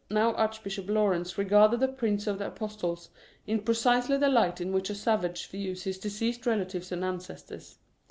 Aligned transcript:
Now 0.09 0.33
Archbishop 0.33 0.89
Laurence 0.89 1.37
regarded 1.37 1.79
the 1.79 1.87
Prince 1.87 2.25
of 2.25 2.39
the 2.39 2.47
Apostles 2.47 3.11
in 3.45 3.59
precisely 3.59 4.17
the 4.17 4.29
light 4.29 4.59
in 4.59 4.71
which 4.73 4.89
a 4.89 4.95
savage 4.95 5.45
views 5.45 5.83
his 5.83 5.99
deceased 5.99 6.47
relatives 6.47 6.91
and 6.91 7.03
ancestors. 7.05 7.77